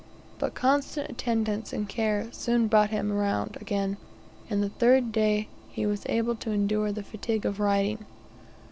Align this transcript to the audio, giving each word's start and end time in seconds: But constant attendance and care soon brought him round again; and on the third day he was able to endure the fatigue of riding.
But 0.39 0.55
constant 0.55 1.11
attendance 1.11 1.71
and 1.71 1.87
care 1.87 2.27
soon 2.31 2.65
brought 2.65 2.89
him 2.89 3.11
round 3.13 3.55
again; 3.61 3.97
and 4.49 4.57
on 4.57 4.61
the 4.61 4.69
third 4.79 5.11
day 5.11 5.47
he 5.69 5.85
was 5.85 6.07
able 6.09 6.33
to 6.37 6.49
endure 6.49 6.91
the 6.91 7.03
fatigue 7.03 7.45
of 7.45 7.59
riding. 7.59 8.03